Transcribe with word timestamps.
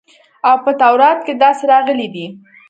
او 0.47 0.55
په 0.63 0.71
تورات 0.79 1.19
کښې 1.25 1.33
داسې 1.43 1.63
راغلي 1.71 2.07
دي. 2.13 2.25